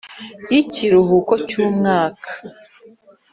Y 0.51 0.53
ikiruhuko 0.61 1.33
cy 1.47 1.55
umwaka 1.65 2.29